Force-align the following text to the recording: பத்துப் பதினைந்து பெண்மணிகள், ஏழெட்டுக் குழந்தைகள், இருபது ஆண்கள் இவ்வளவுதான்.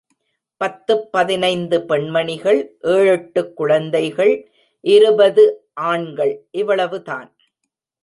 பத்துப் 0.57 1.11
பதினைந்து 1.11 1.85
பெண்மணிகள், 1.85 2.77
ஏழெட்டுக் 2.83 3.53
குழந்தைகள், 3.53 4.51
இருபது 4.79 5.69
ஆண்கள் 5.73 6.47
இவ்வளவுதான். 6.51 7.35